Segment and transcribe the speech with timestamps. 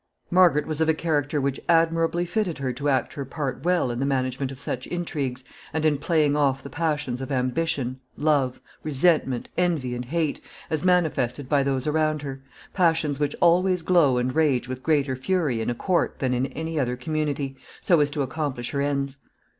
[0.31, 3.99] Margaret was of a character which admirably fitted her to act her part well in
[3.99, 5.43] the management of such intrigues,
[5.73, 10.41] and in playing off the passions of ambition, love, resentment, envy, and hate,
[10.71, 12.41] as manifested by those around her
[12.73, 16.79] passions which always glow and rage with greater fury in a court than in any
[16.79, 19.17] other community so as to accomplish her ends.